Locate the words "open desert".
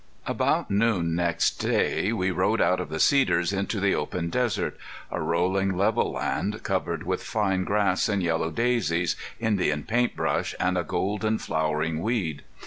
3.93-4.75